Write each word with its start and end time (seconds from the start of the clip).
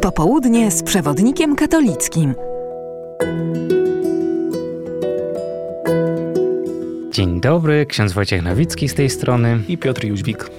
Popołudnie 0.00 0.70
z 0.70 0.82
przewodnikiem 0.82 1.56
katolickim. 1.56 2.34
Dzień 7.10 7.40
dobry, 7.40 7.86
ksiądz 7.86 8.12
Wojciech 8.12 8.42
Nowicki 8.42 8.88
z 8.88 8.94
tej 8.94 9.10
strony. 9.10 9.60
I 9.68 9.78
Piotr 9.78 10.04
Jóźwik. 10.04 10.50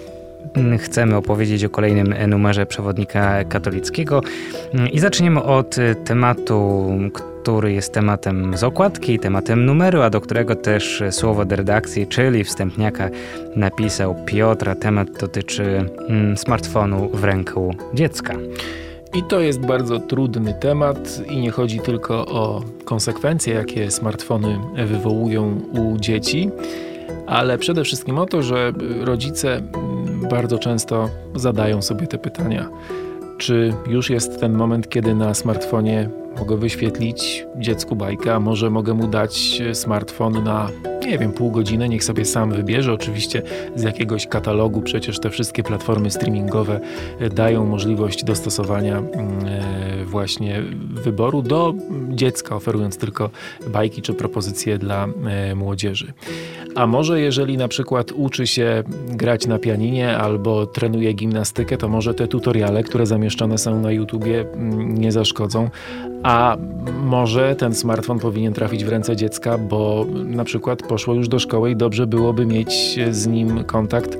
Chcemy 0.79 1.15
opowiedzieć 1.15 1.65
o 1.65 1.69
kolejnym 1.69 2.15
numerze 2.27 2.65
przewodnika 2.65 3.43
katolickiego 3.43 4.21
i 4.91 4.99
zaczniemy 4.99 5.43
od 5.43 5.75
tematu, 6.05 6.89
który 7.43 7.73
jest 7.73 7.93
tematem 7.93 8.57
z 8.57 8.63
okładki, 8.63 9.19
tematem 9.19 9.65
numeru, 9.65 10.01
a 10.01 10.09
do 10.09 10.21
którego 10.21 10.55
też 10.55 11.03
słowo 11.11 11.45
do 11.45 11.55
redakcji, 11.55 12.07
czyli 12.07 12.43
wstępniaka 12.43 13.09
napisał 13.55 14.15
Piotra. 14.25 14.75
Temat 14.75 15.11
dotyczy 15.19 15.89
mm, 16.09 16.37
smartfonu 16.37 17.09
w 17.13 17.23
ręku 17.23 17.75
dziecka. 17.93 18.33
I 19.13 19.23
to 19.23 19.39
jest 19.39 19.59
bardzo 19.59 19.99
trudny 19.99 20.53
temat 20.53 21.21
i 21.29 21.37
nie 21.37 21.51
chodzi 21.51 21.79
tylko 21.79 22.25
o 22.25 22.61
konsekwencje, 22.85 23.53
jakie 23.53 23.91
smartfony 23.91 24.59
wywołują 24.87 25.61
u 25.71 25.97
dzieci, 25.97 26.49
ale 27.27 27.57
przede 27.57 27.83
wszystkim 27.83 28.17
o 28.17 28.25
to, 28.25 28.43
że 28.43 28.73
rodzice 29.01 29.61
bardzo 30.29 30.59
często 30.59 31.09
zadają 31.35 31.81
sobie 31.81 32.07
te 32.07 32.17
pytania. 32.17 32.69
Czy 33.37 33.73
już 33.87 34.09
jest 34.09 34.39
ten 34.39 34.53
moment, 34.53 34.89
kiedy 34.89 35.15
na 35.15 35.33
smartfonie 35.33 36.09
mogę 36.39 36.57
wyświetlić 36.57 37.45
dziecku 37.55 37.95
bajkę, 37.95 38.35
a 38.35 38.39
może 38.39 38.69
mogę 38.69 38.93
mu 38.93 39.07
dać 39.07 39.61
smartfon 39.73 40.43
na, 40.43 40.69
nie 41.05 41.17
wiem, 41.17 41.31
pół 41.31 41.51
godziny, 41.51 41.89
niech 41.89 42.03
sobie 42.03 42.25
sam 42.25 42.51
wybierze. 42.51 42.93
Oczywiście 42.93 43.41
z 43.75 43.83
jakiegoś 43.83 44.27
katalogu, 44.27 44.81
przecież 44.81 45.19
te 45.19 45.29
wszystkie 45.29 45.63
platformy 45.63 46.11
streamingowe 46.11 46.79
dają 47.35 47.65
możliwość 47.65 48.23
dostosowania 48.23 48.97
mm, 48.97 49.45
e, 49.45 50.05
właśnie 50.05 50.63
wyboru 51.03 51.41
do 51.41 51.73
dziecka, 52.09 52.55
oferując 52.55 52.97
tylko 52.97 53.29
bajki 53.67 54.01
czy 54.01 54.13
propozycje 54.13 54.77
dla 54.77 55.07
e, 55.25 55.55
młodzieży. 55.55 56.13
A 56.75 56.87
może 56.87 57.21
jeżeli 57.21 57.57
na 57.57 57.67
przykład 57.67 58.11
uczy 58.11 58.47
się 58.47 58.83
grać 59.07 59.47
na 59.47 59.59
pianinie 59.59 60.17
albo 60.17 60.65
trenuje 60.65 61.13
gimnastykę, 61.13 61.77
to 61.77 61.89
może 61.89 62.13
te 62.13 62.27
tutoriale, 62.27 62.83
które 62.83 63.05
zamieszczone 63.05 63.57
są 63.57 63.81
na 63.81 63.91
YouTubie 63.91 64.41
mm, 64.41 64.97
nie 64.97 65.11
zaszkodzą, 65.11 65.69
a 66.23 66.57
może 67.03 67.55
ten 67.55 67.75
smartfon 67.75 68.19
powinien 68.19 68.53
trafić 68.53 68.85
w 68.85 68.89
ręce 68.89 69.15
dziecka, 69.15 69.57
bo 69.57 70.05
na 70.25 70.43
przykład 70.43 70.83
poszło 70.93 71.13
już 71.13 71.27
do 71.27 71.39
szkoły 71.39 71.71
i 71.71 71.75
dobrze 71.75 72.07
byłoby 72.07 72.45
mieć 72.45 72.99
z 73.11 73.27
nim 73.27 73.63
kontakt 73.63 74.17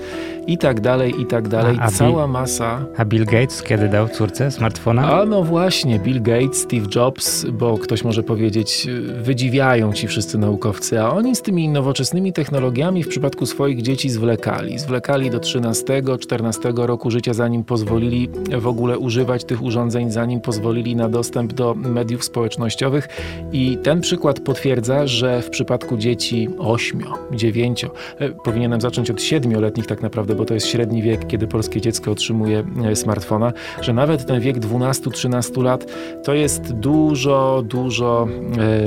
i 0.48 0.58
tak 0.58 0.82
dalej, 0.82 1.22
i 1.22 1.26
tak 1.26 1.48
dalej. 1.48 1.78
A, 1.80 1.84
a 1.84 1.92
Cała 1.92 2.24
Bill, 2.24 2.34
masa. 2.34 2.86
A 2.98 3.06
Bill 3.06 3.26
Gates 3.26 3.64
kiedy 3.64 3.90
dał 3.90 4.08
córce 4.08 4.52
smartfona? 4.52 5.20
A 5.20 5.26
no 5.26 5.44
właśnie, 5.44 6.00
Bill 6.00 6.22
Gates, 6.22 6.58
Steve 6.58 6.88
Jobs, 6.96 7.46
bo 7.46 7.78
ktoś 7.78 8.04
może 8.04 8.24
powiedzieć, 8.24 8.88
wydziwiają 9.22 9.94
ci 9.94 10.08
wszyscy 10.08 10.38
naukowcy, 10.38 11.02
a 11.02 11.10
oni 11.10 11.36
z 11.36 11.42
tymi 11.42 11.70
nowoczesnymi 11.70 12.34
technologiami 12.34 13.04
w 13.04 13.08
przypadku 13.08 13.46
swoich 13.46 13.82
dzieci 13.82 14.10
zwlekali. 14.10 14.80
Zwlekali 14.80 15.30
do 15.30 15.40
13-14 15.40 16.86
roku 16.86 17.12
życia, 17.12 17.34
zanim 17.34 17.64
pozwolili 17.64 18.30
w 18.60 18.68
ogóle 18.68 18.98
używać 18.98 19.44
tych 19.44 19.64
urządzeń, 19.64 20.12
zanim 20.12 20.42
pozwolili 20.42 20.96
na 20.96 21.10
dostęp 21.10 21.54
do 21.54 21.74
mediów 21.74 22.24
społecznościowych 22.24 23.08
i 23.52 23.78
ten 23.84 24.02
przykład 24.02 24.40
potwierdza, 24.40 25.08
że 25.08 25.42
w 25.42 25.50
przypadku 25.50 25.98
dzieci 25.98 26.50
8, 26.64 27.04
9, 27.32 27.86
e, 28.20 28.30
powinienem 28.30 28.82
zacząć 28.82 29.12
od 29.12 29.18
7-letnich 29.18 29.86
tak 29.86 30.02
naprawdę, 30.02 30.36
bo 30.36 30.46
to 30.46 30.54
jest 30.54 30.68
średni 30.68 31.02
wiek, 31.02 31.28
kiedy 31.28 31.48
polskie 31.48 31.82
dziecko 31.82 32.12
otrzymuje 32.12 32.64
e, 32.86 32.96
smartfona, 32.96 33.54
że 33.82 33.94
nawet 33.94 34.26
ten 34.26 34.40
wiek 34.40 34.60
12-13 34.60 35.64
lat 35.64 35.86
to 36.24 36.34
jest 36.34 36.74
dużo, 36.74 37.64
dużo 37.66 38.28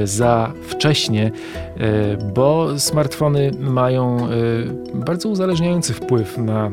e, 0.00 0.06
za 0.06 0.52
wcześnie, 0.62 1.30
bo 2.34 2.78
smartfony 2.78 3.50
mają 3.60 4.28
bardzo 4.94 5.28
uzależniający 5.28 5.94
wpływ 5.94 6.38
na 6.38 6.70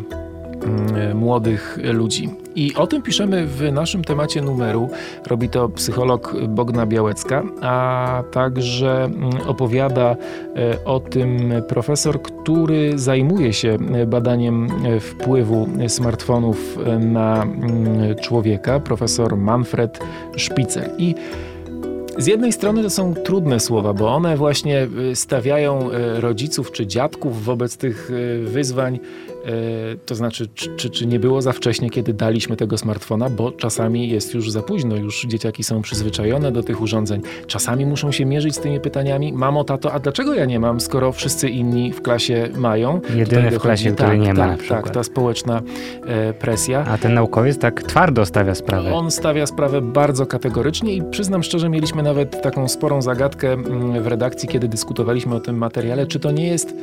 młodych 1.13 1.79
ludzi. 1.93 2.29
I 2.55 2.75
o 2.75 2.87
tym 2.87 3.01
piszemy 3.01 3.47
w 3.47 3.71
naszym 3.71 4.03
temacie 4.03 4.41
numeru. 4.41 4.89
Robi 5.27 5.49
to 5.49 5.69
psycholog 5.69 6.35
Bogna 6.47 6.85
Białecka, 6.85 7.43
a 7.61 8.23
także 8.31 9.03
mm, 9.03 9.31
opowiada 9.47 10.15
e, 10.55 10.85
o 10.85 10.99
tym 10.99 11.53
profesor, 11.67 12.21
który 12.21 12.99
zajmuje 12.99 13.53
się 13.53 13.77
badaniem 14.07 14.67
wpływu 14.99 15.67
smartfonów 15.87 16.77
na 16.99 17.43
mm, 17.43 18.15
człowieka, 18.21 18.79
profesor 18.79 19.37
Manfred 19.37 19.99
Spitzer. 20.37 20.89
I 20.97 21.15
z 22.17 22.27
jednej 22.27 22.51
strony 22.53 22.83
to 22.83 22.89
są 22.89 23.13
trudne 23.13 23.59
słowa, 23.59 23.93
bo 23.93 24.15
one 24.15 24.37
właśnie 24.37 24.87
e, 25.11 25.15
stawiają 25.15 25.91
e, 25.91 26.21
rodziców 26.21 26.71
czy 26.71 26.87
dziadków 26.87 27.43
wobec 27.43 27.77
tych 27.77 28.11
wyzwań 28.43 28.99
E, 29.29 29.32
to 30.05 30.15
znaczy, 30.15 30.47
czy, 30.55 30.75
czy, 30.75 30.89
czy, 30.89 31.05
nie 31.05 31.19
było 31.19 31.41
za 31.41 31.51
wcześnie, 31.51 31.89
kiedy 31.89 32.13
daliśmy 32.13 32.57
tego 32.57 32.77
smartfona, 32.77 33.29
bo 33.29 33.51
czasami 33.51 34.09
jest 34.09 34.33
już 34.33 34.51
za 34.51 34.61
późno, 34.61 34.95
już 34.95 35.25
dzieciaki 35.25 35.63
są 35.63 35.81
przyzwyczajone 35.81 36.51
do 36.51 36.63
tych 36.63 36.81
urządzeń. 36.81 37.21
Czasami 37.47 37.85
muszą 37.85 38.11
się 38.11 38.25
mierzyć 38.25 38.55
z 38.55 38.59
tymi 38.59 38.79
pytaniami, 38.79 39.33
mamo, 39.33 39.63
tato, 39.63 39.93
a 39.93 39.99
dlaczego 39.99 40.33
ja 40.33 40.45
nie 40.45 40.59
mam, 40.59 40.81
skoro 40.81 41.11
wszyscy 41.11 41.49
inni 41.49 41.93
w 41.93 42.01
klasie 42.01 42.49
mają? 42.55 43.01
Jedyny 43.15 43.51
w 43.51 43.59
klasie, 43.59 43.91
który 43.91 44.09
tak, 44.09 44.19
nie 44.19 44.33
ma. 44.33 44.47
Tak, 44.47 44.67
tak, 44.67 44.89
ta 44.89 45.03
społeczna 45.03 45.61
e, 46.05 46.33
presja. 46.33 46.85
A 46.85 46.97
ten 46.97 47.13
naukowiec 47.13 47.57
tak 47.57 47.83
twardo 47.83 48.25
stawia 48.25 48.55
sprawę. 48.55 48.93
On 48.93 49.11
stawia 49.11 49.45
sprawę 49.45 49.81
bardzo 49.81 50.25
kategorycznie 50.25 50.93
i 50.93 51.03
przyznam 51.11 51.43
szczerze, 51.43 51.69
mieliśmy 51.69 52.03
nawet 52.03 52.41
taką 52.41 52.67
sporą 52.67 53.01
zagadkę 53.01 53.53
mm, 53.53 54.03
w 54.03 54.07
redakcji, 54.07 54.49
kiedy 54.49 54.67
dyskutowaliśmy 54.67 55.35
o 55.35 55.39
tym 55.39 55.57
materiale, 55.57 56.07
czy 56.07 56.19
to 56.19 56.31
nie 56.31 56.47
jest 56.47 56.75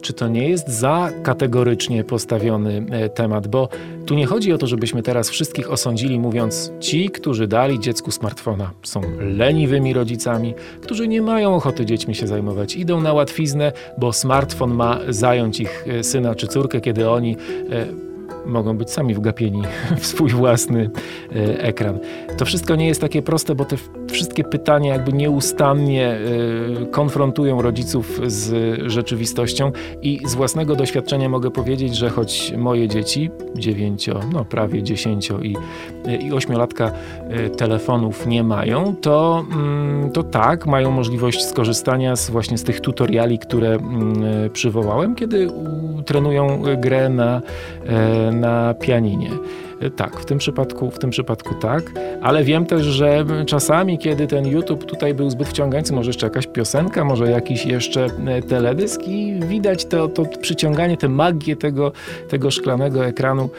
czy 0.00 0.12
to 0.12 0.28
nie 0.28 0.48
jest 0.48 0.68
za 0.68 1.10
kategorycznie 1.22 2.04
postawiony 2.04 2.86
e, 2.90 3.08
temat, 3.08 3.48
bo 3.48 3.68
tu 4.06 4.14
nie 4.14 4.26
chodzi 4.26 4.52
o 4.52 4.58
to, 4.58 4.66
żebyśmy 4.66 5.02
teraz 5.02 5.30
wszystkich 5.30 5.70
osądzili, 5.70 6.18
mówiąc, 6.18 6.72
ci, 6.80 7.10
którzy 7.10 7.46
dali 7.46 7.80
dziecku 7.80 8.10
smartfona, 8.10 8.70
są 8.82 9.00
leniwymi 9.18 9.92
rodzicami, 9.92 10.54
którzy 10.82 11.08
nie 11.08 11.22
mają 11.22 11.54
ochoty 11.54 11.86
dziećmi 11.86 12.14
się 12.14 12.26
zajmować, 12.26 12.76
idą 12.76 13.00
na 13.00 13.12
łatwiznę, 13.12 13.72
bo 13.98 14.12
smartfon 14.12 14.74
ma 14.74 15.00
zająć 15.08 15.60
ich 15.60 15.84
e, 15.88 16.04
syna 16.04 16.34
czy 16.34 16.46
córkę, 16.46 16.80
kiedy 16.80 17.10
oni 17.10 17.36
e, 17.70 18.05
mogą 18.46 18.78
być 18.78 18.90
sami 18.90 19.14
wgapieni 19.14 19.62
w 20.00 20.06
swój 20.06 20.30
własny 20.30 20.90
e, 21.36 21.62
ekran. 21.62 21.98
To 22.36 22.44
wszystko 22.44 22.76
nie 22.76 22.86
jest 22.86 23.00
takie 23.00 23.22
proste, 23.22 23.54
bo 23.54 23.64
te 23.64 23.76
wszystkie 24.10 24.44
pytania 24.44 24.92
jakby 24.92 25.12
nieustannie 25.12 26.08
e, 26.82 26.86
konfrontują 26.86 27.62
rodziców 27.62 28.20
z 28.26 28.78
rzeczywistością 28.90 29.72
i 30.02 30.20
z 30.26 30.34
własnego 30.34 30.76
doświadczenia 30.76 31.28
mogę 31.28 31.50
powiedzieć, 31.50 31.96
że 31.96 32.10
choć 32.10 32.52
moje 32.56 32.88
dzieci, 32.88 33.30
dziewięcio, 33.56 34.20
no 34.32 34.44
prawie 34.44 34.82
dziesięcio 34.82 35.40
i, 35.40 35.56
i 36.20 36.32
ośmiolatka 36.32 36.90
e, 37.28 37.50
telefonów 37.50 38.26
nie 38.26 38.42
mają, 38.42 38.96
to, 39.00 39.44
mm, 39.52 40.10
to 40.10 40.22
tak, 40.22 40.66
mają 40.66 40.90
możliwość 40.90 41.44
skorzystania 41.44 42.16
z, 42.16 42.30
właśnie 42.30 42.58
z 42.58 42.64
tych 42.64 42.80
tutoriali, 42.80 43.38
które 43.38 43.74
mm, 43.74 44.50
przywołałem, 44.52 45.14
kiedy 45.14 45.48
trenują 46.06 46.62
grę 46.76 47.08
na, 47.08 47.42
na 48.36 48.74
pianinie. 48.74 49.30
Tak, 49.96 50.20
w 50.20 50.24
tym 50.24 50.38
przypadku, 50.38 50.90
w 50.90 50.98
tym 50.98 51.10
przypadku 51.10 51.54
tak, 51.54 51.92
ale 52.22 52.44
wiem 52.44 52.66
też, 52.66 52.82
że 52.82 53.24
czasami, 53.46 53.98
kiedy 53.98 54.26
ten 54.26 54.46
YouTube 54.46 54.84
tutaj 54.84 55.14
był 55.14 55.30
zbyt 55.30 55.48
wciągający, 55.48 55.92
może 55.92 56.08
jeszcze 56.08 56.26
jakaś 56.26 56.46
piosenka, 56.46 57.04
może 57.04 57.30
jakiś 57.30 57.66
jeszcze 57.66 58.06
e, 58.26 58.42
teledysk 58.42 59.00
i 59.08 59.40
widać 59.48 59.84
to, 59.84 60.08
to 60.08 60.24
przyciąganie, 60.40 60.96
tę 60.96 61.08
magię 61.08 61.56
tego, 61.56 61.92
tego 62.28 62.50
szklanego 62.50 63.06
ekranu 63.06 63.50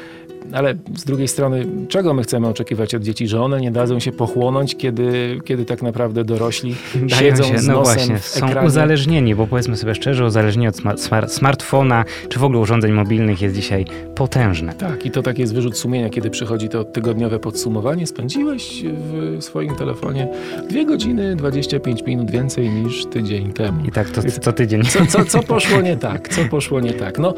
ale 0.52 0.75
z 0.96 1.03
drugiej 1.03 1.28
strony, 1.28 1.66
czego 1.90 2.13
my 2.13 2.23
chcemy 2.23 2.47
oczekiwać 2.47 2.96
od 2.96 3.03
dzieci, 3.03 3.28
że 3.28 3.41
one 3.41 3.61
nie 3.61 3.72
dadzą 3.72 3.99
się 3.99 4.11
pochłonąć, 4.11 4.76
kiedy, 4.76 5.40
kiedy 5.46 5.66
tak 5.66 5.82
naprawdę 5.82 6.23
dorośli 6.23 6.76
Dają 6.96 7.09
siedzą 7.09 7.44
się, 7.44 7.58
z 7.58 7.67
no 7.67 7.82
właśnie, 7.82 8.20
są 8.20 8.66
uzależnieni, 8.66 9.35
bo 9.35 9.47
powiedzmy 9.47 9.78
sobie 9.78 9.96
szczerze, 9.96 10.26
uzależnienie 10.26 10.70
od 10.70 10.76
smart, 10.99 11.32
smartfona, 11.32 12.05
czy 12.29 12.40
w 12.40 12.44
ogóle 12.44 12.59
urządzeń 12.59 12.91
mobilnych 12.91 13.41
jest 13.41 13.55
dzisiaj 13.55 13.85
potężne. 14.16 14.73
Tak, 14.73 15.05
i 15.05 15.11
to 15.11 15.23
tak 15.23 15.40
jest 15.40 15.53
wyrzut 15.53 15.78
sumienia, 15.78 16.09
kiedy 16.09 16.29
przychodzi 16.29 16.70
to 16.70 16.84
tygodniowe 16.84 17.40
podsumowanie. 17.40 18.08
Spędziłeś 18.08 18.84
w 18.84 19.38
swoim 19.43 19.76
telefonie 19.76 20.28
2 20.70 20.84
godziny 20.84 21.35
25 21.35 22.03
minut 22.03 22.32
więcej 22.32 22.70
niż 22.70 23.05
tydzień 23.05 23.53
temu. 23.53 23.85
I 23.85 23.91
tak 23.91 24.09
to 24.09 24.22
co 24.41 24.53
tydzień. 24.53 24.84
Co, 24.84 25.05
co, 25.05 25.26
co 25.26 25.43
poszło 25.53 25.82
nie 25.82 25.97
tak? 25.97 26.29
Co 26.29 26.46
poszło 26.46 26.79
nie 26.79 26.93
tak? 26.93 27.20
No, 27.20 27.34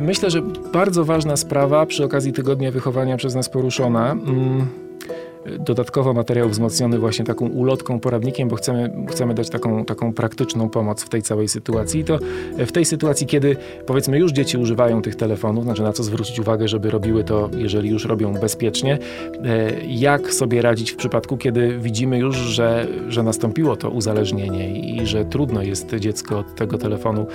myślę, 0.00 0.30
że 0.30 0.42
bardzo 0.72 1.04
ważna 1.04 1.36
sprawa 1.36 1.86
przy 1.86 2.04
okazji 2.04 2.32
tygodnia 2.32 2.53
wychowania 2.70 3.16
przez 3.16 3.34
nas 3.34 3.48
poruszona. 3.48 4.16
Dodatkowo 5.58 6.12
materiał 6.12 6.48
wzmocniony 6.48 6.98
właśnie 6.98 7.24
taką 7.24 7.48
ulotką, 7.48 8.00
poradnikiem, 8.00 8.48
bo 8.48 8.56
chcemy, 8.56 9.06
chcemy 9.08 9.34
dać 9.34 9.50
taką, 9.50 9.84
taką 9.84 10.12
praktyczną 10.12 10.68
pomoc 10.68 11.02
w 11.02 11.08
tej 11.08 11.22
całej 11.22 11.48
sytuacji. 11.48 12.00
I 12.00 12.04
to 12.04 12.18
w 12.58 12.72
tej 12.72 12.84
sytuacji, 12.84 13.26
kiedy 13.26 13.56
powiedzmy 13.86 14.18
już 14.18 14.32
dzieci 14.32 14.58
używają 14.58 15.02
tych 15.02 15.16
telefonów, 15.16 15.64
znaczy 15.64 15.82
na 15.82 15.92
co 15.92 16.02
zwrócić 16.02 16.40
uwagę, 16.40 16.68
żeby 16.68 16.90
robiły 16.90 17.24
to, 17.24 17.50
jeżeli 17.56 17.90
już 17.90 18.04
robią 18.04 18.32
bezpiecznie, 18.34 18.98
jak 19.88 20.34
sobie 20.34 20.62
radzić 20.62 20.90
w 20.90 20.96
przypadku, 20.96 21.36
kiedy 21.36 21.78
widzimy 21.78 22.18
już, 22.18 22.36
że, 22.36 22.86
że 23.08 23.22
nastąpiło 23.22 23.76
to 23.76 23.90
uzależnienie 23.90 24.80
i 24.80 25.06
że 25.06 25.24
trudno 25.24 25.62
jest 25.62 25.94
dziecko 25.94 26.38
od 26.38 26.54
tego 26.54 26.78
telefonu 26.78 27.26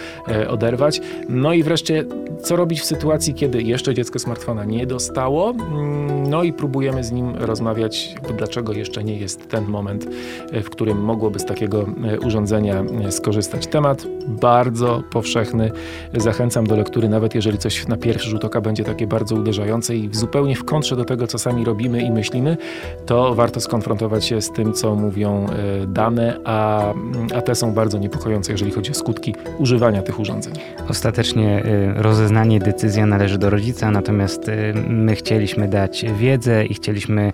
oderwać. 0.49 1.01
No 1.29 1.53
i 1.53 1.63
wreszcie, 1.63 2.05
co 2.43 2.55
robić 2.55 2.81
w 2.81 2.85
sytuacji, 2.85 3.33
kiedy 3.33 3.61
jeszcze 3.61 3.93
dziecko 3.93 4.19
smartfona 4.19 4.65
nie 4.65 4.85
dostało, 4.85 5.49
mm, 5.49 6.29
no 6.29 6.43
i 6.43 6.53
próbujemy 6.53 7.03
z 7.03 7.11
nim 7.11 7.35
rozmawiać, 7.35 7.98
dlaczego 8.37 8.73
jeszcze 8.73 9.03
nie 9.03 9.17
jest 9.17 9.49
ten 9.49 9.65
moment, 9.65 10.07
e, 10.51 10.61
w 10.61 10.69
którym 10.69 11.01
mogłoby 11.01 11.39
z 11.39 11.45
takiego 11.45 11.85
e, 12.03 12.19
urządzenia 12.19 12.83
e, 13.05 13.11
skorzystać. 13.11 13.67
Temat 13.67 14.07
bardzo 14.27 15.03
powszechny. 15.11 15.71
Zachęcam 16.17 16.67
do 16.67 16.75
lektury, 16.75 17.09
nawet 17.09 17.35
jeżeli 17.35 17.57
coś 17.57 17.87
na 17.87 17.97
pierwszy 17.97 18.29
rzut 18.29 18.45
oka 18.45 18.61
będzie 18.61 18.83
takie 18.83 19.07
bardzo 19.07 19.35
uderzające 19.35 19.95
i 19.95 20.09
zupełnie 20.11 20.55
w 20.55 20.65
kontrze 20.65 20.95
do 20.95 21.05
tego, 21.05 21.27
co 21.27 21.39
sami 21.39 21.65
robimy 21.65 22.01
i 22.01 22.11
myślimy, 22.11 22.57
to 23.05 23.35
warto 23.35 23.59
skonfrontować 23.59 24.25
się 24.25 24.41
z 24.41 24.51
tym, 24.51 24.73
co 24.73 24.95
mówią 24.95 25.45
dane, 25.87 26.37
a, 26.45 26.93
a 27.35 27.41
te 27.41 27.55
są 27.55 27.73
bardzo 27.73 27.97
niepokojące, 27.97 28.51
jeżeli 28.51 28.71
chodzi 28.71 28.91
o 28.91 28.93
skutki 28.93 29.35
używania 29.57 30.01
tych 30.01 30.19
urządzeń. 30.19 30.53
Ostatecznie 30.89 31.63
rozeznanie, 31.95 32.59
decyzja 32.59 33.05
należy 33.05 33.37
do 33.37 33.49
rodzica, 33.49 33.91
natomiast 33.91 34.51
my 34.87 35.15
chcieliśmy 35.15 35.67
dać 35.67 36.05
wiedzę 36.17 36.65
i 36.65 36.73
chcieliśmy 36.73 37.31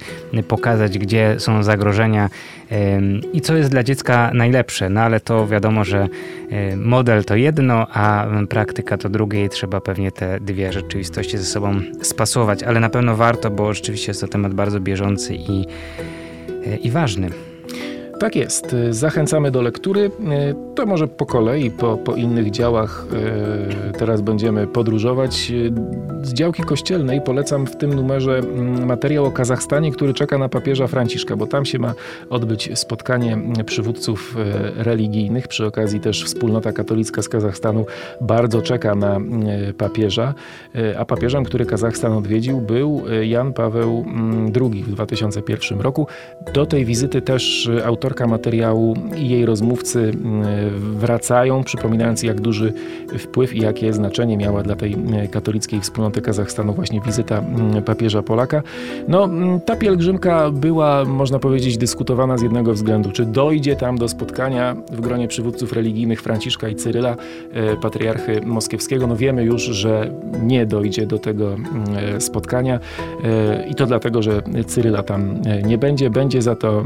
pokazać, 0.55 0.99
gdzie 0.99 1.35
są 1.37 1.63
zagrożenia 1.63 2.29
i 3.33 3.41
co 3.41 3.55
jest 3.55 3.69
dla 3.69 3.83
dziecka 3.83 4.31
najlepsze. 4.33 4.89
No 4.89 5.01
ale 5.01 5.19
to 5.19 5.47
wiadomo, 5.47 5.83
że 5.83 6.07
model 6.77 7.23
to 7.23 7.35
jedno, 7.35 7.87
a 7.93 8.27
praktyka 8.49 8.97
to 8.97 9.09
drugie 9.09 9.45
i 9.45 9.49
trzeba 9.49 9.81
pewnie 9.81 10.11
te 10.11 10.39
dwie 10.39 10.73
rzeczywistości 10.73 11.37
ze 11.37 11.43
sobą 11.43 11.81
spasować, 12.01 12.63
ale 12.63 12.79
na 12.79 12.89
pewno 12.89 13.15
warto, 13.15 13.51
bo 13.51 13.73
rzeczywiście 13.73 14.09
jest 14.09 14.21
to 14.21 14.27
temat 14.27 14.53
bardzo 14.53 14.79
bieżący 14.79 15.35
i, 15.35 15.65
i 16.81 16.91
ważny. 16.91 17.29
Tak 18.19 18.35
jest. 18.35 18.75
Zachęcamy 18.89 19.51
do 19.51 19.61
lektury. 19.61 20.11
To 20.75 20.85
może 20.85 21.07
po 21.07 21.25
kolei, 21.25 21.71
po, 21.71 21.97
po 21.97 22.15
innych 22.15 22.51
działach 22.51 23.05
e, 23.89 23.91
teraz 23.91 24.21
będziemy 24.21 24.67
podróżować. 24.67 25.51
Z 26.23 26.33
działki 26.33 26.63
kościelnej 26.63 27.21
polecam 27.21 27.67
w 27.67 27.75
tym 27.75 27.93
numerze 27.93 28.37
mm, 28.37 28.85
materiał 28.85 29.25
o 29.25 29.31
Kazachstanie, 29.31 29.91
który 29.91 30.13
czeka 30.13 30.37
na 30.37 30.49
papieża 30.49 30.87
Franciszka, 30.87 31.35
bo 31.35 31.47
tam 31.47 31.65
się 31.65 31.79
ma 31.79 31.93
odbyć 32.29 32.69
spotkanie 32.79 33.37
przywódców 33.65 34.35
e, 34.37 34.83
religijnych. 34.83 35.47
Przy 35.47 35.65
okazji 35.65 35.99
też 35.99 36.23
wspólnota 36.23 36.71
katolicka 36.71 37.21
z 37.21 37.29
Kazachstanu 37.29 37.85
bardzo 38.21 38.61
czeka 38.61 38.95
na 38.95 39.19
papieża. 39.77 40.33
A 40.97 41.05
papieżem, 41.05 41.43
który 41.43 41.65
Kazachstan 41.65 42.13
odwiedził, 42.13 42.61
był 42.61 43.03
Jan 43.23 43.53
Paweł 43.53 44.05
II 44.61 44.83
w 44.83 44.91
2001 44.91 45.81
roku. 45.81 46.07
Do 46.53 46.65
tej 46.65 46.85
wizyty 46.85 47.21
też 47.21 47.69
autorka 48.05 48.27
materiału 48.27 48.95
i 49.17 49.29
jej 49.29 49.45
rozmówcy 49.45 50.11
wracają, 50.77 51.63
przypominając 51.63 52.23
jak 52.23 52.41
duży 52.41 52.73
wpływ 53.19 53.55
i 53.55 53.61
jakie 53.61 53.93
znaczenie 53.93 54.37
miała 54.37 54.63
dla 54.63 54.75
tej 54.75 54.97
e, 55.13 55.27
katolickiej 55.27 55.81
wspólnoty 55.81 56.21
Kazachstanu 56.21 56.73
właśnie 56.73 57.01
wizyta 57.01 57.39
mm, 57.39 57.83
papieża 57.83 58.23
Polaka. 58.23 58.63
No, 59.07 59.23
mm, 59.23 59.59
ta 59.59 59.75
pielgrzymka 59.75 60.51
była, 60.51 61.05
można 61.05 61.39
powiedzieć, 61.39 61.77
dyskutowana 61.77 62.37
z 62.37 62.41
jednego 62.41 62.73
względu. 62.73 63.11
Czy 63.11 63.25
dojdzie 63.25 63.75
tam 63.75 63.97
do 63.97 64.07
spotkania 64.07 64.75
w 64.91 65.01
gronie 65.01 65.27
przywódców 65.27 65.73
religijnych 65.73 66.21
Franciszka 66.21 66.67
i 66.69 66.75
Cyryla, 66.75 67.15
e, 67.53 67.75
patriarchy 67.75 68.41
moskiewskiego? 68.45 69.07
No 69.07 69.15
wiemy 69.15 69.43
już, 69.43 69.61
że 69.61 70.11
nie 70.41 70.65
dojdzie 70.65 71.05
do 71.05 71.19
tego 71.19 71.53
mm, 71.53 71.69
e, 72.15 72.21
spotkania 72.21 72.79
i 73.69 73.75
to 73.75 73.85
dlatego, 73.85 74.21
że 74.21 74.41
Cyryla 74.67 75.03
tam 75.03 75.41
nie 75.65 75.77
będzie. 75.77 76.09
Będzie 76.09 76.41
za 76.41 76.55
to 76.55 76.83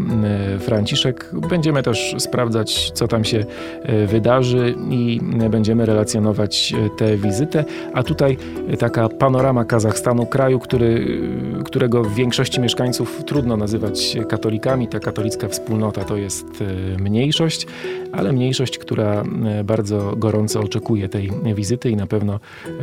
Franciszek. 0.60 1.09
Będziemy 1.50 1.84
też 1.84 2.16
sprawdzać, 2.18 2.92
co 2.92 3.08
tam 3.08 3.24
się 3.24 3.46
E, 3.84 4.08
wydarzy 4.08 4.76
i 4.90 5.20
będziemy 5.50 5.86
relacjonować 5.86 6.74
e, 6.74 6.90
tę 6.90 7.18
wizytę. 7.18 7.66
A 7.94 8.04
tutaj 8.04 8.38
taka 8.80 9.10
panorama 9.10 9.66
Kazachstanu, 9.66 10.26
kraju, 10.26 10.60
który, 10.60 11.20
którego 11.66 12.04
w 12.04 12.16
większości 12.16 12.62
mieszkańców 12.62 13.24
trudno 13.26 13.58
nazywać 13.58 14.18
katolikami. 14.30 14.88
Ta 14.88 15.00
katolicka 15.00 15.48
wspólnota 15.48 16.04
to 16.04 16.18
jest 16.18 16.46
e, 16.62 17.02
mniejszość, 17.02 17.68
ale 18.12 18.34
mniejszość, 18.34 18.78
która 18.78 19.24
bardzo 19.64 20.14
gorąco 20.18 20.60
oczekuje 20.60 21.10
tej 21.10 21.32
wizyty 21.56 21.90
i 21.90 21.96
na 21.96 22.08
pewno 22.08 22.40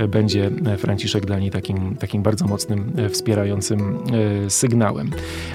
będzie 0.08 0.50
Franciszek 0.79 1.26
dla 1.26 1.38
niej 1.38 1.50
takim, 1.50 1.96
takim 1.96 2.22
bardzo 2.22 2.46
mocnym, 2.46 2.93
wspierającym 3.11 3.99
sygnałem. 4.49 5.11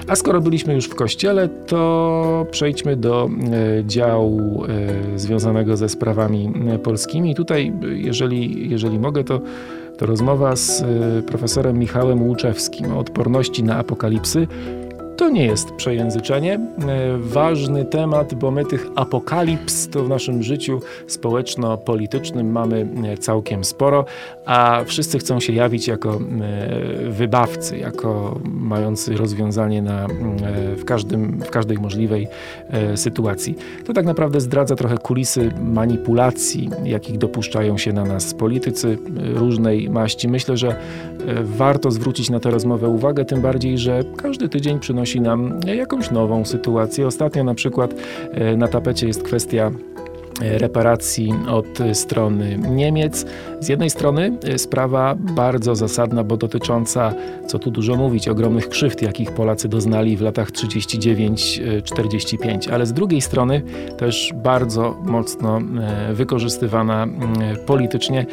A 0.08 0.16
skoro 0.16 0.40
byliśmy 0.40 0.74
już 0.74 0.86
w 0.86 0.94
kościele, 0.94 1.48
to 1.48 2.46
przejdźmy 2.62 2.96
do 2.96 3.30
działu 3.84 4.64
związanego 5.16 5.76
ze 5.76 5.88
sprawami 5.88 6.52
e, 6.68 6.78
polskimi. 6.78 7.34
Tutaj, 7.34 7.72
jeżeli, 7.94 8.70
jeżeli 8.70 8.98
mogę, 8.98 9.24
to, 9.24 9.40
to 9.98 10.06
rozmowa 10.06 10.56
z 10.56 10.82
e, 10.82 11.22
profesorem 11.22 11.78
Michałem 11.78 12.22
Łuczewskim 12.22 12.92
o 12.92 12.98
odporności 12.98 13.64
na 13.64 13.76
apokalipsy. 13.76 14.46
To 15.22 15.28
nie 15.28 15.44
jest 15.44 15.72
przejęzyczenie. 15.72 16.54
E, 16.54 17.18
ważny 17.18 17.84
temat, 17.84 18.34
bo 18.34 18.50
my 18.50 18.64
tych 18.64 18.86
apokalips 18.96 19.88
to 19.88 20.04
w 20.04 20.08
naszym 20.08 20.42
życiu 20.42 20.80
społeczno-politycznym 21.06 22.52
mamy 22.52 22.88
e, 23.04 23.16
całkiem 23.16 23.64
sporo, 23.64 24.04
a 24.46 24.82
wszyscy 24.86 25.18
chcą 25.18 25.40
się 25.40 25.52
jawić 25.52 25.88
jako 25.88 26.14
e, 26.14 26.18
wybawcy, 27.10 27.78
jako 27.78 28.40
mający 28.44 29.16
rozwiązanie 29.16 29.82
na, 29.82 30.06
w, 30.76 30.84
każdym, 30.84 31.40
w 31.40 31.50
każdej 31.50 31.78
możliwej 31.78 32.28
sytuacji. 32.96 33.54
To 33.86 33.92
tak 33.92 34.06
naprawdę 34.06 34.40
zdradza 34.40 34.76
trochę 34.76 34.98
kulisy 34.98 35.50
manipulacji, 35.62 36.70
jakich 36.84 37.18
dopuszczają 37.18 37.78
się 37.78 37.92
na 37.92 38.04
nas 38.04 38.34
politycy 38.34 38.98
różnej 39.34 39.90
maści. 39.90 40.28
Myślę, 40.28 40.56
że 40.56 40.76
warto 41.42 41.90
zwrócić 41.90 42.30
na 42.30 42.40
tę 42.40 42.50
rozmowę 42.50 42.88
uwagę, 42.88 43.24
tym 43.24 43.40
bardziej, 43.40 43.78
że 43.78 44.04
każdy 44.16 44.48
tydzień 44.48 44.80
przynosi 44.80 45.11
przynosi 45.12 45.20
nam 45.20 45.60
jakąś 45.66 46.10
nową 46.10 46.44
sytuację. 46.44 47.06
Ostatnio 47.06 47.44
na 47.44 47.54
przykład 47.54 47.94
e, 48.32 48.56
na 48.56 48.68
tapecie 48.68 49.06
jest 49.06 49.22
kwestia 49.22 49.70
e, 50.42 50.58
reparacji 50.58 51.34
od 51.48 51.66
strony 51.92 52.58
Niemiec. 52.58 53.26
Z 53.60 53.68
jednej 53.68 53.90
strony 53.90 54.38
e, 54.44 54.58
sprawa 54.58 55.14
bardzo 55.18 55.74
zasadna, 55.74 56.24
bo 56.24 56.36
dotycząca, 56.36 57.14
co 57.46 57.58
tu 57.58 57.70
dużo 57.70 57.96
mówić, 57.96 58.28
ogromnych 58.28 58.68
krzywd, 58.68 59.02
jakich 59.02 59.30
Polacy 59.30 59.68
doznali 59.68 60.16
w 60.16 60.20
latach 60.20 60.50
39-45, 60.50 62.72
ale 62.72 62.86
z 62.86 62.92
drugiej 62.92 63.20
strony 63.20 63.62
też 63.98 64.32
bardzo 64.34 64.96
mocno 65.04 65.60
wykorzystywana 66.12 67.06
politycznie. 67.66 68.26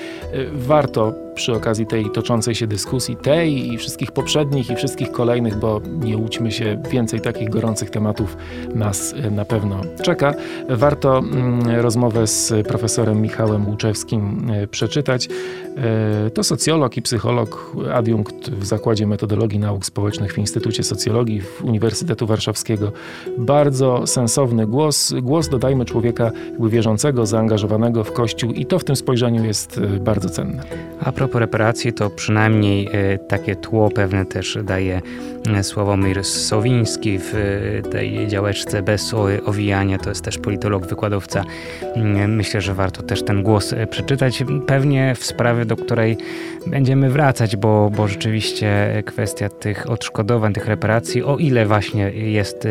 Warto 0.54 1.29
przy 1.36 1.54
okazji 1.54 1.86
tej 1.86 2.12
toczącej 2.12 2.56
się 2.56 2.68
dyskusji, 2.68 3.16
tej 3.16 3.74
i 3.74 3.78
wszystkich 3.78 4.12
poprzednich 4.12 4.70
i 4.70 4.76
wszystkich 4.76 5.12
kolejnych, 5.12 5.60
bo 5.60 5.82
nie 6.00 6.18
łudźmy 6.18 6.52
się, 6.52 6.82
więcej 6.92 7.22
takich 7.22 7.50
gorących 7.50 7.90
tematów 7.90 8.38
nas 8.76 9.14
e, 9.14 9.32
na 9.32 9.46
pewno 9.46 9.82
czeka. 10.02 10.34
Warto 10.70 11.18
mm, 11.18 11.70
rozmowę 11.80 12.28
z 12.28 12.68
profesorem 12.68 13.22
Michałem 13.22 13.68
Łuczewskim 13.70 14.52
e, 14.52 14.68
przeczytać. 14.68 15.28
E, 15.78 16.30
to 16.30 16.44
socjolog 16.44 16.98
i 16.98 17.02
psycholog, 17.02 17.76
adiunkt 17.94 18.50
w 18.50 18.66
Zakładzie 18.66 19.08
Metodologii 19.08 19.60
Nauk 19.60 19.86
Społecznych 19.86 20.34
w 20.34 20.38
Instytucie 20.38 20.84
Socjologii 20.84 21.42
w 21.42 21.64
Uniwersytetu 21.64 22.28
Warszawskiego. 22.28 22.92
Bardzo 23.38 24.08
sensowny 24.08 24.68
głos, 24.68 25.14
głos 25.22 25.50
dodajmy 25.50 25.86
człowieka 25.86 26.32
wierzącego, 26.60 27.26
zaangażowanego 27.26 28.04
w 28.04 28.14
Kościół 28.14 28.52
i 28.52 28.66
to 28.66 28.80
w 28.80 28.84
tym 28.84 28.96
spojrzeniu 28.96 29.46
jest 29.46 29.80
bardzo 30.00 30.30
cenne. 30.30 30.64
A 31.00 31.12
propos 31.12 31.29
reparacji, 31.34 31.94
to 31.94 32.10
przynajmniej 32.10 32.90
e, 32.92 33.18
takie 33.18 33.56
tło 33.56 33.90
pewne 33.90 34.26
też 34.26 34.58
daje 34.64 35.02
e, 35.56 35.64
Sławomir 35.64 36.24
Sowiński 36.24 37.20
w 37.20 37.36
e, 37.36 37.90
tej 37.90 38.28
działeczce 38.28 38.82
bez 38.82 39.14
owijania. 39.46 39.98
To 39.98 40.10
jest 40.10 40.24
też 40.24 40.38
politolog, 40.38 40.86
wykładowca. 40.86 41.44
Mm, 41.96 42.36
myślę, 42.36 42.62
że 42.62 42.74
warto 42.74 43.04
też 43.04 43.24
ten 43.24 43.44
głos 43.44 43.76
przeczytać. 43.90 44.44
Pewnie 44.68 45.16
w 45.16 45.26
sprawie, 45.26 45.66
do 45.66 45.76
której 45.76 46.18
będziemy 46.68 47.10
wracać, 47.10 47.56
bo, 47.56 47.92
bo 47.96 48.08
rzeczywiście 48.08 49.04
kwestia 49.06 49.50
tych 49.50 49.90
odszkodowań, 49.90 50.54
tych 50.54 50.68
reparacji, 50.68 51.24
o 51.24 51.38
ile 51.38 51.66
właśnie 51.66 52.12
jest 52.12 52.68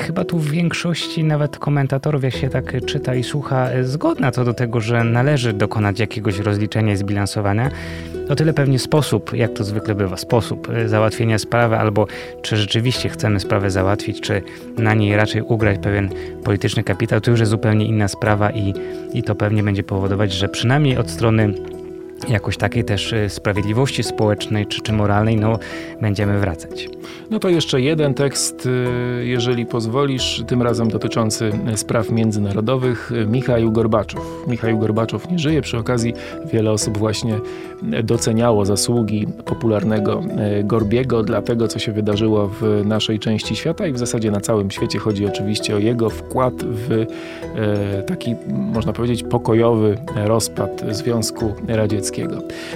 chyba 0.00 0.24
tu 0.24 0.38
w 0.38 0.50
większości 0.50 1.24
nawet 1.24 1.58
komentatorów, 1.58 2.24
jak 2.24 2.34
się 2.34 2.48
tak 2.48 2.84
czyta 2.86 3.14
i 3.14 3.22
słucha, 3.22 3.68
zgodna 3.82 4.30
co 4.30 4.44
do 4.44 4.54
tego, 4.54 4.80
że 4.80 5.04
należy 5.04 5.52
dokonać 5.52 6.00
jakiegoś 6.00 6.38
rozliczenia 6.38 6.92
i 6.92 6.96
zbilansowania 6.96 7.53
zaawansowane. 7.54 8.04
O 8.28 8.34
tyle 8.34 8.52
pewnie 8.52 8.78
sposób, 8.78 9.32
jak 9.32 9.52
to 9.52 9.64
zwykle 9.64 9.94
bywa, 9.94 10.16
sposób 10.16 10.68
y, 10.68 10.88
załatwienia 10.88 11.38
sprawy, 11.38 11.76
albo 11.76 12.06
czy 12.42 12.56
rzeczywiście 12.56 13.08
chcemy 13.08 13.40
sprawę 13.40 13.70
załatwić, 13.70 14.20
czy 14.20 14.42
na 14.78 14.94
niej 14.94 15.16
raczej 15.16 15.42
ugrać 15.42 15.78
pewien 15.78 16.10
polityczny 16.44 16.84
kapitał, 16.84 17.20
to 17.20 17.30
już 17.30 17.40
jest 17.40 17.50
zupełnie 17.50 17.86
inna 17.86 18.08
sprawa 18.08 18.50
i, 18.50 18.74
i 19.12 19.22
to 19.22 19.34
pewnie 19.34 19.62
będzie 19.62 19.82
powodować, 19.82 20.32
że 20.32 20.48
przynajmniej 20.48 20.98
od 20.98 21.10
strony 21.10 21.54
jakoś 22.28 22.56
takiej 22.56 22.84
też 22.84 23.12
y, 23.12 23.28
sprawiedliwości 23.28 24.02
społecznej 24.02 24.66
czy, 24.66 24.80
czy 24.80 24.92
moralnej, 24.92 25.36
no 25.36 25.58
będziemy 26.00 26.38
wracać. 26.38 26.88
No 27.30 27.38
to 27.38 27.48
jeszcze 27.48 27.80
jeden 27.80 28.14
tekst, 28.14 28.66
y, 28.66 29.26
jeżeli 29.26 29.66
pozwolisz, 29.66 30.42
tym 30.46 30.62
razem 30.62 30.88
dotyczący 30.88 31.52
spraw 31.76 32.10
międzynarodowych. 32.10 33.12
Michał 33.26 33.72
Gorbaczow. 33.72 34.22
Michał 34.46 34.78
Gorbaczow 34.78 35.30
nie 35.30 35.38
żyje. 35.38 35.62
Przy 35.62 35.78
okazji 35.78 36.14
wiele 36.52 36.70
osób 36.70 36.98
właśnie 36.98 37.34
doceniało 38.04 38.64
zasługi 38.64 39.26
popularnego 39.44 40.22
y, 40.60 40.64
Gorbiego 40.64 41.22
dla 41.22 41.42
tego, 41.42 41.68
co 41.68 41.78
się 41.78 41.92
wydarzyło 41.92 42.50
w 42.60 42.82
naszej 42.84 43.18
części 43.18 43.56
świata 43.56 43.86
i 43.86 43.92
w 43.92 43.98
zasadzie 43.98 44.30
na 44.30 44.40
całym 44.40 44.70
świecie. 44.70 44.98
Chodzi 44.98 45.26
oczywiście 45.26 45.76
o 45.76 45.78
jego 45.78 46.10
wkład 46.10 46.54
w 46.64 46.92
y, 46.92 47.06
taki, 48.06 48.34
można 48.48 48.92
powiedzieć, 48.92 49.22
pokojowy 49.22 49.98
rozpad 50.16 50.84
Związku 50.90 51.54
Radzieckiego. 51.68 52.13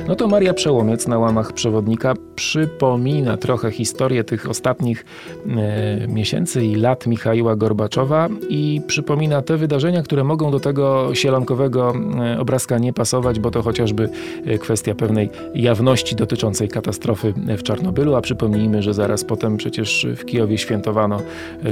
No 0.09 0.15
to 0.17 0.29
Maria 0.29 0.55
Przełomiec 0.55 1.07
na 1.07 1.19
łamach 1.19 1.53
przewodnika 1.53 2.15
przypomina 2.39 3.37
trochę 3.37 3.71
historię 3.71 4.25
tych 4.25 4.51
ostatnich 4.51 5.05
e, 5.47 6.09
miesięcy 6.09 6.65
i 6.65 6.75
lat 6.75 7.07
Michaiła 7.07 7.57
Gorbaczowa 7.57 8.29
i 8.49 8.81
przypomina 8.87 9.43
te 9.43 9.57
wydarzenia, 9.57 10.03
które 10.03 10.25
mogą 10.25 10.51
do 10.51 10.61
tego 10.61 11.15
sielankowego 11.15 11.95
e, 12.35 12.41
obrazka 12.41 12.79
nie 12.79 12.93
pasować, 12.93 13.41
bo 13.41 13.51
to 13.51 13.63
chociażby 13.63 14.09
e, 14.47 14.59
kwestia 14.59 14.95
pewnej 14.95 15.31
jawności 15.55 16.17
dotyczącej 16.17 16.69
katastrofy 16.69 17.35
w 17.59 17.63
Czarnobylu, 17.63 18.15
a 18.15 18.21
przypomnijmy, 18.21 18.83
że 18.83 18.95
zaraz 18.95 19.25
potem 19.25 19.57
przecież 19.57 20.07
w 20.17 20.25
Kijowie 20.25 20.59
świętowano 20.59 21.21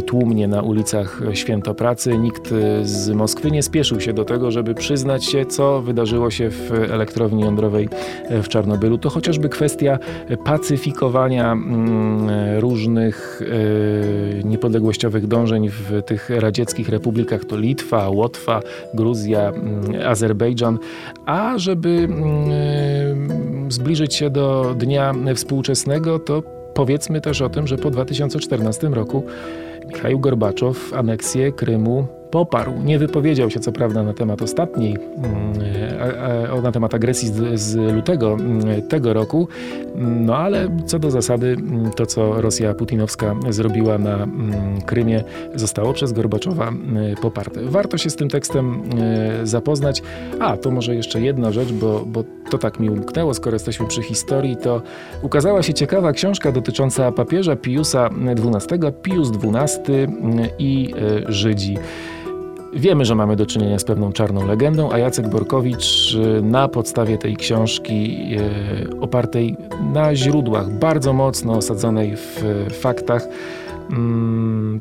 tłumnie 0.07 0.49
na 0.49 0.63
ulicach 0.63 1.21
Święto 1.33 1.75
Pracy. 1.75 2.19
Nikt 2.19 2.55
z 2.83 3.11
Moskwy 3.11 3.51
nie 3.51 3.63
spieszył 3.63 4.01
się 4.01 4.13
do 4.13 4.25
tego, 4.25 4.51
żeby 4.51 4.75
przyznać 4.75 5.25
się, 5.25 5.47
co 5.47 5.83
wydarzyło 5.83 6.31
się 6.31 6.51
w 6.51 6.73
elektrowni 6.73 7.43
jądrowej 7.43 7.89
w 8.31 8.49
Czarnobylu. 8.49 8.99
To 8.99 9.11
chociażby 9.11 9.49
kwestia 9.49 9.99
pacyfikowania 10.59 11.53
mm, 11.53 12.59
różnych 12.59 13.43
e, 13.43 14.45
niepodległościowych 14.45 15.27
dążeń 15.27 15.69
w 15.69 16.03
tych 16.03 16.31
radzieckich 16.31 16.89
republikach, 16.89 17.45
to 17.45 17.57
Litwa, 17.57 18.09
Łotwa, 18.09 18.61
Gruzja, 18.95 19.49
mm, 19.49 20.09
Azerbejdżan, 20.09 20.79
a 21.27 21.59
żeby 21.59 21.89
mm, 21.89 23.73
zbliżyć 23.73 24.15
się 24.15 24.31
do 24.31 24.75
dnia 24.79 25.15
współczesnego, 25.35 26.19
to 26.19 26.43
powiedzmy 26.75 27.21
też 27.21 27.43
o 27.43 27.49
tym, 27.49 27.67
że 27.67 27.79
po 27.79 27.91
2014 27.91 28.89
roku 28.89 29.23
Michał 29.89 30.19
Gorbaczow 30.19 30.93
aneksję 30.95 31.53
Krymu 31.53 32.07
poparł. 32.37 32.73
Nie 32.85 32.99
wypowiedział 32.99 33.51
się 33.51 33.61
co 33.61 33.73
prawda 33.73 34.03
na 34.03 34.15
temat 34.15 34.43
ostatniej, 34.43 34.97
mm, 35.17 36.63
na 36.63 36.73
temat 36.73 36.95
agresji 36.95 37.33
z, 37.55 37.95
lutego 37.95 38.33
mm, 38.33 38.83
tego 38.83 39.13
roku, 39.13 39.49
no 39.97 40.37
ale 40.37 40.69
co 40.87 40.99
do 40.99 41.11
zasady 41.11 41.47
mm, 41.47 41.91
to, 41.91 42.07
co 42.07 42.41
Rosja 42.41 42.75
putinowska 42.75 43.35
zrobiła 43.51 43.99
na 43.99 44.27
Krymie 44.87 45.25
zostało 45.55 45.93
przez 45.93 46.13
Gorbaczowa 46.13 46.73
poparte. 47.23 47.61
Warto 47.63 47.99
się 47.99 48.11
z 48.11 48.17
tym 48.17 48.29
tekstem 48.29 48.83
zapoznać. 49.45 50.03
A, 50.41 50.57
to 50.57 50.71
może 50.71 50.95
jeszcze 50.95 51.21
jedna 51.21 51.53
rzecz, 51.53 51.73
bo, 51.73 52.05
bo 52.07 52.25
to 52.51 52.59
tak 52.59 52.81
mi 52.81 52.91
umknęło, 52.91 53.35
skoro 53.35 53.55
jesteśmy 53.55 53.87
przy 53.87 54.03
historii, 54.03 54.57
to 54.57 54.83
ukazała 55.23 55.63
się 55.63 55.75
ciekawa 55.75 56.13
książka 56.13 56.53
dotycząca 56.53 57.13
papieża 57.13 57.57
Piusa 57.57 58.11
XII, 58.11 58.93
Pius 59.03 59.31
XII 59.31 59.95
i 60.59 60.95
e, 61.29 61.33
Żydzi. 61.33 61.77
Wiemy, 62.77 63.05
że 63.05 63.15
mamy 63.15 63.37
do 63.37 63.47
czynienia 63.47 63.79
z 63.79 63.85
pewną 63.85 64.13
czarną 64.13 64.47
legendą, 64.47 64.93
a 64.93 64.99
Jacek 64.99 65.29
Borkowicz 65.29 66.15
y, 66.15 66.43
na 66.43 66.69
podstawie 66.69 67.19
tej 67.19 67.37
książki 67.37 68.19
y, 68.91 69.01
opartej 69.01 69.57
na 69.93 70.15
źródłach, 70.15 70.71
bardzo 70.71 71.13
mocno 71.13 71.57
osadzonej 71.57 72.17
w 72.17 72.43
faktach, 72.81 73.29
Mm, 73.29 73.66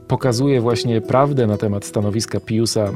pokazuje 0.07 0.61
właśnie 0.61 1.01
prawdę 1.01 1.47
na 1.47 1.57
temat 1.57 1.85
stanowiska 1.85 2.39
Piusa 2.39 2.91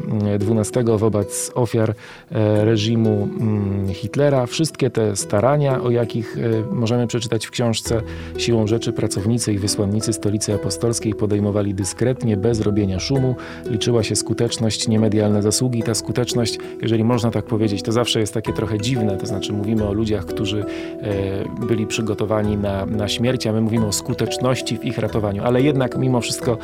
XII 0.50 0.80
mm, 0.80 0.98
wobec 0.98 1.52
ofiar 1.56 1.94
e, 2.32 2.66
reżimu 2.66 3.30
mm, 3.40 3.94
Hitlera. 3.94 4.46
Wszystkie 4.46 4.90
te 4.90 5.16
starania, 5.16 5.82
o 5.82 5.90
jakich 5.90 6.38
e, 6.38 6.76
możemy 6.76 7.08
przeczytać 7.08 7.46
w 7.46 7.52
książce, 7.52 8.02
siłą 8.38 8.68
rzeczy 8.68 8.94
pracownicy 8.94 9.54
i 9.54 9.58
wysłannicy 9.58 10.14
stolicy 10.14 10.54
apostolskiej 10.54 11.14
podejmowali 11.14 11.74
dyskretnie, 11.74 12.38
bez 12.38 12.62
robienia 12.62 13.00
szumu. 13.00 13.36
Liczyła 13.66 14.04
się 14.04 14.16
skuteczność, 14.16 14.88
niemedialne 14.88 15.42
zasługi. 15.42 15.84
Ta 15.84 15.94
skuteczność, 15.94 16.58
jeżeli 16.82 17.04
można 17.04 17.32
tak 17.32 17.46
powiedzieć, 17.46 17.84
to 17.84 17.92
zawsze 17.92 18.20
jest 18.20 18.34
takie 18.34 18.54
trochę 18.54 18.80
dziwne, 18.80 19.18
to 19.18 19.26
znaczy 19.26 19.54
mówimy 19.54 19.88
o 19.88 19.94
ludziach, 19.94 20.26
którzy 20.26 20.66
e, 21.02 21.66
byli 21.68 21.88
przygotowani 21.88 22.58
na, 22.58 22.86
na 22.86 23.08
śmierć, 23.08 23.48
a 23.48 23.54
my 23.54 23.62
mówimy 23.62 23.86
o 23.86 23.92
skuteczności 23.92 24.78
w 24.78 24.86
ich 24.86 24.98
ratowaniu, 24.98 25.44
ale 25.44 25.62
jednak 25.62 25.98
mimo 26.00 26.22
wszystko 26.22 26.58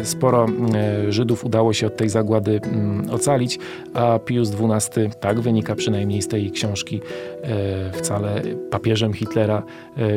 e, 0.00 0.04
sporo 0.04 0.46
e, 0.74 1.12
Żydów 1.12 1.44
udało 1.44 1.72
się 1.72 1.86
od 1.86 1.96
tej 1.96 2.08
zagłady 2.08 2.60
mm, 2.64 3.10
ocalić, 3.10 3.58
a 3.94 4.18
Pius 4.18 4.50
XII, 4.50 5.10
tak 5.20 5.40
wynika 5.40 5.74
przynajmniej 5.74 6.22
z 6.22 6.28
tej 6.28 6.50
książki, 6.50 7.00
e, 7.42 7.92
wcale 7.92 8.42
papieżem 8.70 9.12
Hitlera 9.12 9.62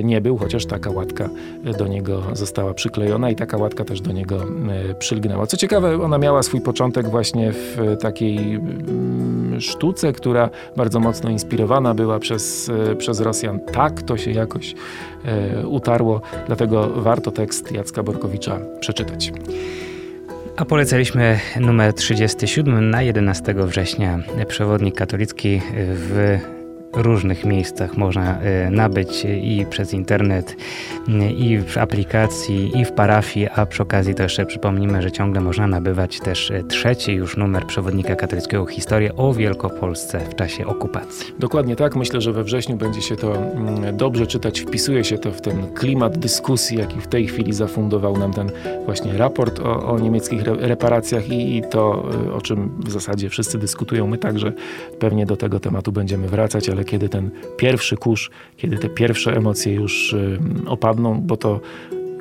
nie 0.03 0.21
był, 0.21 0.37
chociaż 0.37 0.65
taka 0.65 0.91
łatka 0.91 1.29
do 1.77 1.87
niego 1.87 2.23
została 2.33 2.73
przyklejona 2.73 3.29
i 3.29 3.35
taka 3.35 3.57
łatka 3.57 3.85
też 3.85 4.01
do 4.01 4.11
niego 4.11 4.45
przylgnęła. 4.99 5.47
Co 5.47 5.57
ciekawe, 5.57 6.03
ona 6.03 6.17
miała 6.17 6.43
swój 6.43 6.61
początek 6.61 7.09
właśnie 7.09 7.51
w 7.51 7.97
takiej 8.01 8.37
mm, 8.55 9.61
sztuce, 9.61 10.13
która 10.13 10.49
bardzo 10.77 10.99
mocno 10.99 11.29
inspirowana 11.29 11.93
była 11.93 12.19
przez, 12.19 12.71
przez 12.97 13.19
Rosjan. 13.19 13.59
Tak 13.59 14.01
to 14.01 14.17
się 14.17 14.31
jakoś 14.31 14.75
utarło, 15.67 16.21
dlatego 16.47 16.89
warto 16.95 17.31
tekst 17.31 17.71
Jacka 17.71 17.96
Borkowicza 18.03 18.59
przeczytać. 18.79 19.31
A 20.57 20.65
polecaliśmy 20.65 21.39
numer 21.59 21.93
37 21.93 22.89
na 22.89 23.01
11 23.01 23.53
września. 23.53 24.19
Przewodnik 24.47 24.95
katolicki 24.95 25.61
w 25.77 26.39
różnych 26.97 27.45
miejscach 27.45 27.97
można 27.97 28.39
e, 28.39 28.69
nabyć 28.69 29.25
i 29.43 29.65
przez 29.69 29.93
internet, 29.93 30.55
i 31.37 31.57
w 31.57 31.77
aplikacji, 31.77 32.79
i 32.79 32.85
w 32.85 32.91
parafii, 32.91 33.47
a 33.55 33.65
przy 33.65 33.83
okazji 33.83 34.15
to 34.15 34.23
jeszcze 34.23 34.45
przypomnimy, 34.45 35.01
że 35.01 35.11
ciągle 35.11 35.41
można 35.41 35.67
nabywać 35.67 36.19
też 36.19 36.51
e, 36.51 36.63
trzeci 36.63 37.13
już 37.13 37.37
numer 37.37 37.65
przewodnika 37.65 38.15
katolickiego 38.15 38.65
Historię 38.65 39.15
o 39.15 39.33
Wielkopolsce 39.33 40.19
w 40.19 40.35
czasie 40.35 40.65
okupacji. 40.65 41.25
Dokładnie 41.39 41.75
tak. 41.75 41.95
Myślę, 41.95 42.21
że 42.21 42.33
we 42.33 42.43
wrześniu 42.43 42.77
będzie 42.77 43.01
się 43.01 43.15
to 43.15 43.35
mm, 43.35 43.97
dobrze 43.97 44.27
czytać. 44.27 44.59
Wpisuje 44.59 45.03
się 45.03 45.17
to 45.17 45.31
w 45.31 45.41
ten 45.41 45.73
klimat 45.73 46.17
dyskusji, 46.17 46.77
jaki 46.77 47.01
w 47.01 47.07
tej 47.07 47.27
chwili 47.27 47.53
zafundował 47.53 48.17
nam 48.17 48.33
ten 48.33 48.51
właśnie 48.85 49.17
raport 49.17 49.59
o, 49.59 49.87
o 49.87 49.99
niemieckich 49.99 50.41
reparacjach 50.43 51.29
i, 51.29 51.57
i 51.57 51.61
to, 51.61 52.09
e, 52.27 52.33
o 52.33 52.41
czym 52.41 52.69
w 52.79 52.91
zasadzie 52.91 53.29
wszyscy 53.29 53.57
dyskutują. 53.57 54.07
My 54.07 54.17
także 54.17 54.53
pewnie 54.99 55.25
do 55.25 55.37
tego 55.37 55.59
tematu 55.59 55.91
będziemy 55.91 56.27
wracać, 56.27 56.69
ale 56.69 56.83
kiedy 56.87 57.09
ten 57.09 57.29
pierwszy 57.57 57.97
kurz, 57.97 58.31
kiedy 58.57 58.77
te 58.77 58.89
pierwsze 58.89 59.35
emocje 59.35 59.73
już 59.73 60.15
opadną, 60.67 61.21
bo 61.21 61.37
to 61.37 61.59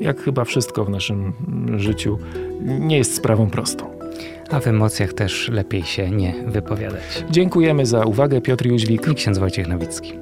jak 0.00 0.20
chyba 0.20 0.44
wszystko 0.44 0.85
w 0.85 0.90
naszym 0.90 1.32
życiu 1.76 2.18
nie 2.62 2.99
jest 2.99 3.14
sprawą 3.14 3.50
prostą. 3.50 3.90
A 4.50 4.61
w 4.61 4.66
emocjach 4.66 5.12
też 5.12 5.49
lepiej 5.49 5.82
się 5.82 6.11
nie 6.11 6.35
wypowiadać. 6.46 7.25
Dziękujemy 7.30 7.87
za 7.87 8.04
uwagę. 8.04 8.40
Piotr 8.40 8.66
Jóźwik 8.66 9.08
i 9.08 9.14
ksiądz 9.14 9.38
Wojciech 9.38 9.68
Nowicki. 9.68 10.12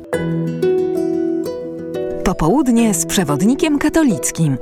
Popołudnie 2.25 2.95
z 2.95 3.07
przewodnikiem 3.07 3.79
katolickim. 3.79 4.57